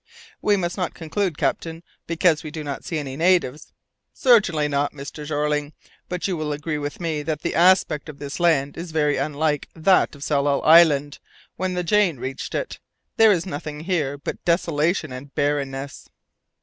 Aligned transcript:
"We 0.41 0.57
must 0.57 0.77
not 0.77 0.95
conclude, 0.95 1.37
captain, 1.37 1.83
because 2.07 2.41
we 2.41 2.49
do 2.49 2.63
not 2.63 2.83
see 2.83 2.97
any 2.97 3.15
natives" 3.15 3.71
"Certainly 4.13 4.67
not, 4.67 4.93
Mr. 4.95 5.27
Jeorling; 5.27 5.73
but 6.09 6.27
you 6.27 6.35
will 6.35 6.51
agree 6.53 6.79
with 6.79 6.99
me 6.99 7.21
that 7.21 7.41
the 7.43 7.53
aspect 7.53 8.09
of 8.09 8.17
this 8.17 8.39
land 8.39 8.77
is 8.77 8.89
very 8.91 9.17
unlike 9.17 9.69
that 9.75 10.15
of 10.15 10.23
Tsalal 10.23 10.63
Island 10.63 11.19
when 11.55 11.75
the 11.75 11.83
Jane 11.83 12.17
reached 12.17 12.55
it; 12.55 12.79
there 13.17 13.31
is 13.31 13.45
nothing 13.45 13.81
here 13.81 14.17
but 14.17 14.43
desolation 14.43 15.11
and 15.11 15.35
barrenness." 15.35 16.09